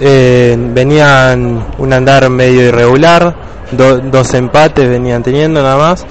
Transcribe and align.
Eh, 0.00 0.56
venían 0.58 1.64
un 1.78 1.92
andar 1.92 2.28
medio 2.30 2.62
irregular, 2.68 3.34
do- 3.70 3.98
dos 3.98 4.34
empates 4.34 4.88
venían 4.88 5.22
teniendo 5.22 5.62
nada 5.62 5.76
más 5.76 6.06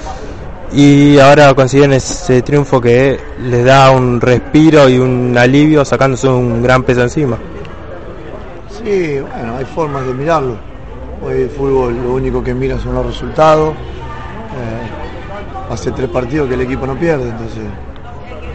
y 0.71 1.19
ahora 1.19 1.53
consiguen 1.53 1.93
ese 1.93 2.41
triunfo 2.41 2.81
que 2.81 3.19
les 3.39 3.63
da 3.63 3.91
un 3.91 4.19
respiro 4.19 4.89
y 4.89 4.97
un 4.97 5.37
alivio 5.37 5.85
sacándose 5.85 6.27
un 6.27 6.63
gran 6.63 6.83
peso 6.83 7.01
encima. 7.03 7.37
Sí, 8.83 9.19
bueno, 9.19 9.57
hay 9.57 9.65
formas 9.65 10.05
de 10.07 10.13
mirarlo. 10.13 10.55
Hoy 11.25 11.43
el 11.43 11.49
fútbol 11.49 11.95
lo 12.03 12.13
único 12.13 12.43
que 12.43 12.53
mira 12.53 12.77
son 12.79 12.95
los 12.95 13.05
resultados. 13.05 13.71
Eh, 13.73 15.71
hace 15.71 15.91
tres 15.91 16.09
partidos 16.09 16.47
que 16.47 16.55
el 16.55 16.61
equipo 16.61 16.85
no 16.87 16.95
pierde, 16.95 17.29
entonces 17.29 17.63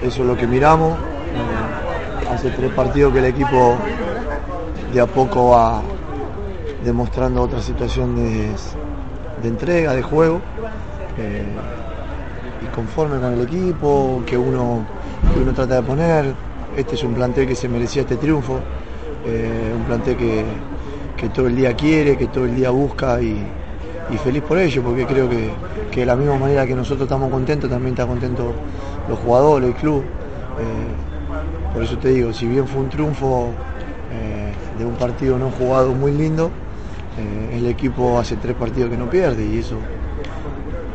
eso 0.02 0.22
es 0.22 0.26
lo 0.28 0.36
que 0.36 0.46
miramos. 0.46 0.94
Eh, 0.98 2.30
hace 2.34 2.50
tres 2.50 2.70
partidos 2.72 3.12
que 3.12 3.20
el 3.20 3.24
equipo 3.26 3.76
de 4.92 5.00
a 5.00 5.06
poco 5.06 5.50
va 5.50 5.82
demostrando 6.84 7.42
otra 7.42 7.60
situación 7.60 8.16
de, 8.16 8.50
entrega, 9.48 9.94
de 9.94 10.02
juego. 10.02 10.40
Eh, 11.18 11.44
y 12.62 12.66
conforme 12.74 13.18
con 13.20 13.34
el 13.34 13.42
equipo 13.42 14.22
que 14.26 14.36
uno, 14.36 14.84
que 15.32 15.40
uno 15.40 15.52
trata 15.52 15.76
de 15.76 15.82
poner. 15.82 16.34
Este 16.76 16.94
es 16.94 17.02
un 17.02 17.14
plantel 17.14 17.46
que 17.46 17.54
se 17.54 17.68
merecía 17.68 18.02
este 18.02 18.16
triunfo. 18.16 18.60
Eh, 19.26 19.72
un 19.76 19.84
plantel 19.84 20.16
que, 20.16 20.44
que 21.16 21.28
todo 21.30 21.48
el 21.48 21.56
día 21.56 21.74
quiere, 21.74 22.16
que 22.16 22.28
todo 22.28 22.44
el 22.44 22.54
día 22.54 22.70
busca 22.70 23.20
y, 23.20 23.44
feliz 24.22 24.42
por 24.42 24.56
ello, 24.56 24.82
porque 24.82 25.04
creo 25.04 25.28
que, 25.28 25.50
que 25.90 26.00
de 26.00 26.06
la 26.06 26.16
misma 26.16 26.38
manera 26.38 26.66
que 26.66 26.74
nosotros 26.74 27.02
estamos 27.02 27.30
contentos, 27.30 27.68
también 27.68 27.92
está 27.92 28.06
contento 28.06 28.54
los 29.08 29.18
jugadores, 29.18 29.68
el 29.68 29.74
club. 29.74 30.02
Eh, 30.02 31.74
por 31.74 31.82
eso 31.82 31.98
te 31.98 32.08
digo, 32.08 32.32
si 32.32 32.46
bien 32.46 32.66
fue 32.66 32.80
un 32.80 32.88
triunfo 32.88 33.50
de 34.78 34.84
un 34.84 34.94
partido 34.94 35.38
no 35.38 35.50
jugado 35.50 35.92
muy 35.92 36.12
lindo, 36.12 36.50
eh, 37.18 37.56
el 37.58 37.66
equipo 37.66 38.18
hace 38.18 38.36
tres 38.36 38.54
partidos 38.54 38.90
que 38.90 38.96
no 38.96 39.10
pierde 39.10 39.44
y 39.44 39.58
eso 39.58 39.76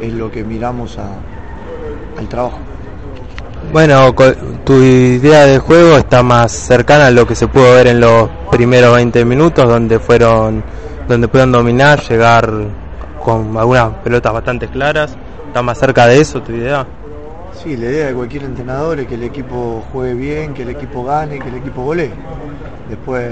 es 0.02 0.14
lo 0.14 0.31
que 0.31 0.44
miramos 0.44 0.98
a- 0.98 1.17
al 2.17 2.28
trabajo. 2.28 2.59
Bueno, 3.72 4.14
tu 4.64 4.73
idea 4.75 5.45
de 5.45 5.58
juego 5.59 5.98
está 5.98 6.22
más 6.22 6.52
cercana 6.52 7.08
a 7.08 7.12
lo 7.12 7.25
que 7.25 7.34
se 7.36 7.48
pudo 7.48 7.73
ver 7.73 7.88
en 7.88 8.00
los 8.00 8.30
primeros 8.52 8.94
20 8.95 9.23
minutos, 9.25 9.67
donde 9.67 10.00
fueron, 10.00 10.64
donde 11.08 11.28
pudieron 11.28 11.52
dominar, 11.53 12.02
llegar 12.02 12.52
con 13.23 13.56
algunas 13.58 13.90
pelotas 14.03 14.34
bastante 14.34 14.68
claras. 14.68 15.16
¿Está 15.47 15.62
más 15.62 15.78
cerca 15.80 16.08
de 16.08 16.20
eso 16.20 16.42
tu 16.42 16.52
idea? 16.52 16.86
Sí, 17.64 17.78
la 17.78 17.86
idea 17.86 18.08
de 18.08 18.14
cualquier 18.14 18.44
entrenador 18.44 19.00
es 19.00 19.08
que 19.08 19.16
el 19.16 19.23
equipo 19.23 19.84
juegue 19.92 20.14
bien, 20.16 20.53
que 20.53 20.64
el 20.64 20.70
equipo 20.70 21.03
gane, 21.06 21.40
que 21.40 21.47
el 21.50 21.56
equipo 21.56 21.84
golee. 21.84 22.12
Después 22.90 23.31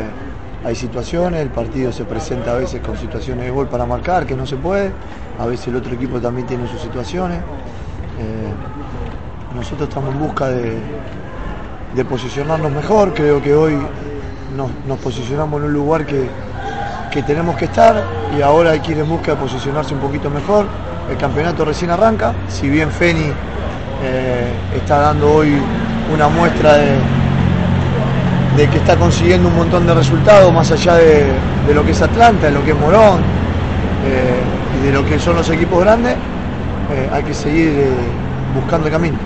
hay 0.64 0.76
situaciones, 0.76 1.42
el 1.42 1.50
partido 1.50 1.92
se 1.92 2.06
presenta 2.06 2.52
a 2.52 2.56
veces 2.56 2.82
con 2.82 2.98
situaciones 2.98 3.46
de 3.46 3.52
gol 3.52 3.68
para 3.68 3.86
marcar, 3.86 4.26
que 4.26 4.36
no 4.36 4.46
se 4.46 4.58
puede. 4.58 4.92
A 5.40 5.46
veces 5.46 5.70
el 5.70 5.76
otro 5.76 5.94
equipo 5.94 6.20
también 6.20 6.46
tiene 6.46 6.68
sus 6.68 6.82
situaciones. 6.82 7.40
Eh, 7.40 9.56
nosotros 9.56 9.90
estamos 9.90 10.14
en 10.14 10.20
busca 10.20 10.50
de, 10.50 10.78
de 11.96 12.06
posicionarnos 12.06 12.72
mejor. 12.72 13.14
Creo 13.14 13.42
que 13.42 13.56
hoy 13.56 13.78
nos, 14.56 15.00
posicionamos 15.00 15.62
en 15.62 15.68
un 15.68 15.74
lugar 15.74 16.06
que, 16.06 16.30
que 17.12 17.24
tenemos 17.24 17.56
que 17.56 17.66
estar 17.66 18.04
y 18.38 18.42
ahora 18.42 18.72
hay 18.72 18.82
que 18.82 18.92
ir 18.92 19.00
en 19.00 19.10
busca 19.10 19.32
de 19.32 19.38
posicionarse 19.38 19.96
un 19.96 20.00
poquito 20.00 20.30
mejor. 20.30 20.68
El 21.10 21.18
campeonato 21.18 21.66
recién 21.66 21.90
arranca, 21.90 22.34
si 22.48 22.70
bien 22.70 22.92
Feni 22.92 23.34
eh, 24.04 24.52
está 24.76 25.00
dando 25.00 25.34
hoy 25.34 25.58
una 26.14 26.30
muestra 26.30 26.78
de, 26.78 27.21
de 28.56 28.68
que 28.70 28.78
está 28.78 28.96
consiguiendo 28.98 29.48
un 29.48 29.56
montón 29.56 29.88
de 29.88 29.94
resultados 29.94 30.54
más 30.54 30.72
allá 30.72 30.96
de, 30.96 31.26
de 31.68 31.74
lo 31.74 31.86
que 31.86 31.92
es 31.92 32.02
Atlanta, 32.02 32.48
de 32.48 32.52
lo 32.52 32.64
que 32.64 32.72
es 32.72 32.78
Morón 32.78 33.22
eh, 34.06 34.80
y 34.80 34.86
de 34.88 34.92
lo 34.92 35.06
que 35.06 35.20
son 35.20 35.36
los 35.36 35.50
equipos 35.50 35.82
grandes, 35.82 36.14
eh, 36.14 37.10
hay 37.12 37.24
que 37.24 37.34
seguir 37.34 37.70
eh, 37.70 37.90
buscando 38.56 38.88
el 38.88 38.94
camino. 38.94 39.18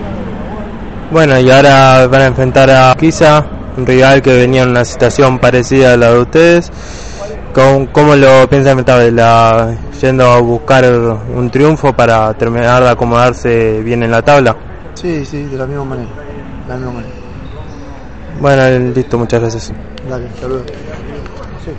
Bueno, 1.11 1.39
y 1.39 1.49
ahora 1.49 2.07
van 2.07 2.21
a 2.21 2.25
enfrentar 2.27 2.69
a 2.69 2.95
Quizá, 2.95 3.45
un 3.77 3.85
rival 3.85 4.21
que 4.21 4.35
venía 4.35 4.63
en 4.63 4.69
una 4.69 4.85
situación 4.85 5.39
parecida 5.39 5.93
a 5.93 5.97
la 5.97 6.11
de 6.11 6.19
ustedes. 6.19 6.71
¿Cómo, 7.53 7.87
cómo 7.91 8.15
lo 8.15 8.49
piensan 8.49 8.79
enfrentar? 8.79 9.13
La, 9.13 9.75
yendo 10.01 10.29
a 10.29 10.39
buscar 10.39 10.83
un 10.85 11.49
triunfo 11.49 11.93
para 11.93 12.33
terminar 12.33 12.83
de 12.83 12.89
acomodarse 12.89 13.81
bien 13.81 14.03
en 14.03 14.11
la 14.11 14.21
tabla. 14.21 14.55
Sí, 14.93 15.25
sí, 15.25 15.43
de 15.43 15.57
la 15.57 15.65
misma 15.65 15.85
manera. 15.85 16.09
De 16.67 16.69
la 16.69 16.75
misma 16.75 16.91
manera. 16.93 17.24
Bueno, 18.39 18.91
listo, 18.93 19.17
muchas 19.17 19.41
gracias. 19.41 19.73
Dale. 20.03 20.29
Sí. 21.63 21.71